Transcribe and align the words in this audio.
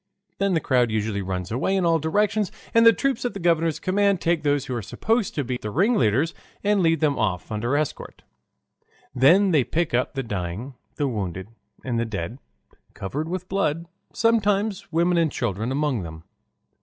Then 0.39 0.55
the 0.55 0.59
crowd 0.59 0.89
usually 0.89 1.21
runs 1.21 1.51
away 1.51 1.75
in 1.75 1.85
all 1.85 1.99
directions, 1.99 2.51
and 2.73 2.87
the 2.87 2.91
troops 2.91 3.23
at 3.23 3.35
the 3.35 3.39
governor's 3.39 3.79
command 3.79 4.19
take 4.19 4.41
those 4.41 4.65
who 4.65 4.73
are 4.73 4.81
supposed 4.81 5.35
to 5.35 5.43
be 5.43 5.57
the 5.61 5.69
ringleaders 5.69 6.33
and 6.63 6.81
lead 6.81 7.01
them 7.01 7.19
off 7.19 7.51
under 7.51 7.77
escort. 7.77 8.23
Then 9.13 9.51
they 9.51 9.63
pick 9.63 9.93
up 9.93 10.15
the 10.15 10.23
dying, 10.23 10.73
the 10.95 11.07
wounded, 11.07 11.49
and 11.85 11.99
the 11.99 12.05
dead, 12.05 12.39
covered 12.95 13.29
with 13.29 13.47
blood, 13.47 13.85
sometimes 14.11 14.91
women 14.91 15.19
and 15.19 15.31
children 15.31 15.71
among 15.71 16.01
them. 16.01 16.23